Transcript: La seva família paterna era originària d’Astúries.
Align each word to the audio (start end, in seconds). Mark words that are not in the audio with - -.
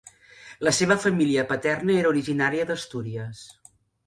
La 0.67 0.71
seva 0.77 0.97
família 1.03 1.43
paterna 1.51 1.93
era 1.97 2.11
originària 2.15 2.67
d’Astúries. 2.73 3.45